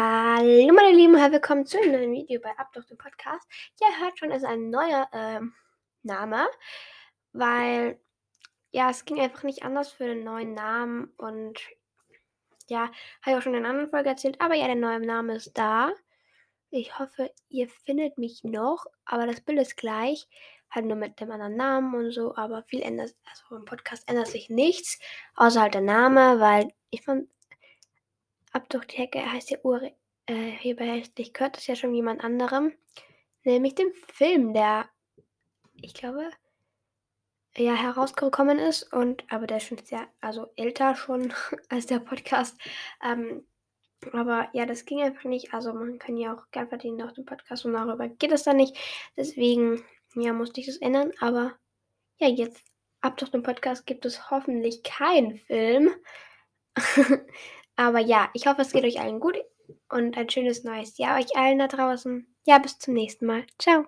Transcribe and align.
Hallo 0.00 0.46
ihr 0.46 0.94
Lieben, 0.94 1.14
willkommen 1.14 1.66
zu 1.66 1.76
einem 1.76 1.90
neuen 1.90 2.12
Video 2.12 2.40
bei 2.40 2.56
Ab 2.56 2.72
durch 2.72 2.86
den 2.86 2.96
Podcast. 2.96 3.44
Ihr 3.80 3.98
hört 3.98 4.16
schon, 4.16 4.30
es 4.30 4.44
ist 4.44 4.48
ein 4.48 4.70
neuer 4.70 5.08
ähm, 5.12 5.54
Name, 6.04 6.46
weil 7.32 7.98
ja, 8.70 8.90
es 8.90 9.04
ging 9.04 9.18
einfach 9.18 9.42
nicht 9.42 9.64
anders 9.64 9.90
für 9.90 10.04
den 10.04 10.22
neuen 10.22 10.54
Namen 10.54 11.12
und 11.16 11.58
ja, 12.68 12.82
habe 12.82 12.92
ich 13.26 13.34
auch 13.34 13.42
schon 13.42 13.54
in 13.54 13.64
einer 13.64 13.70
anderen 13.70 13.90
Folge 13.90 14.10
erzählt, 14.10 14.40
aber 14.40 14.54
ja, 14.54 14.66
der 14.66 14.76
neue 14.76 15.00
Name 15.00 15.34
ist 15.34 15.58
da. 15.58 15.90
Ich 16.70 16.96
hoffe, 17.00 17.32
ihr 17.48 17.68
findet 17.68 18.18
mich 18.18 18.44
noch, 18.44 18.86
aber 19.04 19.26
das 19.26 19.40
Bild 19.40 19.58
ist 19.58 19.76
gleich, 19.76 20.28
halt 20.70 20.86
nur 20.86 20.96
mit 20.96 21.18
dem 21.18 21.32
anderen 21.32 21.56
Namen 21.56 21.92
und 21.96 22.12
so, 22.12 22.36
aber 22.36 22.62
viel 22.62 22.82
ändert, 22.82 23.16
also 23.28 23.56
im 23.56 23.64
Podcast 23.64 24.08
ändert 24.08 24.28
sich 24.28 24.48
nichts, 24.48 25.00
außer 25.34 25.60
halt 25.60 25.74
der 25.74 25.80
Name, 25.80 26.38
weil 26.38 26.72
ich 26.90 27.02
fand, 27.02 27.28
Ab 28.58 28.68
durch 28.70 28.86
die 28.86 28.96
Hecke 28.96 29.24
heißt 29.24 29.50
ja 29.50 29.58
Uri 29.62 29.94
äh, 30.26 30.50
hässlich 30.50 31.32
gehört 31.32 31.58
es 31.58 31.68
ja 31.68 31.76
schon 31.76 31.94
jemand 31.94 32.24
anderem, 32.24 32.72
nämlich 33.44 33.76
dem 33.76 33.92
Film, 34.12 34.52
der, 34.52 34.88
ich 35.80 35.94
glaube, 35.94 36.28
ja, 37.56 37.74
herausgekommen 37.74 38.58
ist 38.58 38.92
und 38.92 39.22
aber 39.32 39.46
der 39.46 39.58
ist 39.58 39.68
schon 39.68 39.78
sehr, 39.84 40.08
also 40.20 40.48
älter 40.56 40.96
schon 40.96 41.32
als 41.68 41.86
der 41.86 42.00
Podcast. 42.00 42.60
Ähm, 43.00 43.46
aber 44.12 44.48
ja, 44.54 44.66
das 44.66 44.84
ging 44.84 45.02
einfach 45.02 45.22
nicht. 45.22 45.54
Also 45.54 45.72
man 45.72 46.00
kann 46.00 46.16
ja 46.16 46.34
auch 46.34 46.50
Geld 46.50 46.70
verdienen 46.70 47.02
auf 47.02 47.12
dem 47.12 47.26
Podcast 47.26 47.64
und 47.64 47.74
darüber 47.74 48.08
geht 48.08 48.32
es 48.32 48.42
dann 48.42 48.56
nicht. 48.56 48.76
Deswegen, 49.16 49.84
ja, 50.16 50.32
musste 50.32 50.58
ich 50.58 50.66
das 50.66 50.78
ändern. 50.78 51.12
Aber 51.20 51.56
ja, 52.16 52.26
jetzt 52.26 52.66
ab 53.02 53.18
durch 53.18 53.30
den 53.30 53.44
Podcast 53.44 53.86
gibt 53.86 54.04
es 54.04 54.32
hoffentlich 54.32 54.82
keinen 54.82 55.36
Film. 55.36 55.94
aber 57.78 58.00
ja, 58.00 58.28
ich 58.34 58.46
hoffe, 58.46 58.62
es 58.62 58.72
geht 58.72 58.84
euch 58.84 59.00
allen 59.00 59.20
gut 59.20 59.36
und 59.88 60.16
ein 60.16 60.28
schönes 60.28 60.64
neues 60.64 60.98
Jahr 60.98 61.18
euch 61.18 61.36
allen 61.36 61.58
da 61.58 61.68
draußen. 61.68 62.26
Ja, 62.44 62.58
bis 62.58 62.78
zum 62.78 62.94
nächsten 62.94 63.26
Mal. 63.26 63.44
Ciao. 63.58 63.86